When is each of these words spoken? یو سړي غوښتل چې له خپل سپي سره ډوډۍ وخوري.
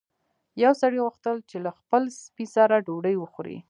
یو 0.63 0.73
سړي 0.81 0.99
غوښتل 1.05 1.35
چې 1.49 1.57
له 1.65 1.71
خپل 1.79 2.03
سپي 2.23 2.45
سره 2.55 2.75
ډوډۍ 2.85 3.15
وخوري. 3.19 3.57